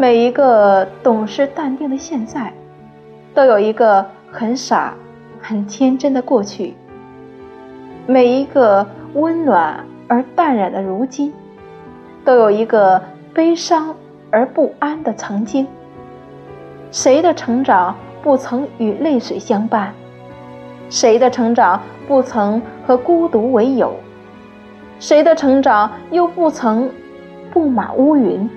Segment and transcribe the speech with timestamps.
[0.00, 2.52] 每一个懂事淡定的现在
[3.34, 4.94] 都有一个很傻
[5.40, 6.76] 很天真的过去。
[8.06, 11.34] 每一个温暖而淡然的如今
[12.24, 13.02] 都有一个
[13.34, 13.92] 悲伤
[14.30, 15.66] 而不安的曾经。
[16.92, 19.92] 谁的成长不曾与泪水相伴？
[20.88, 23.92] 谁的成长不曾和孤独为友？
[25.00, 26.88] 谁的成长又不曾
[27.52, 28.48] 布满乌云？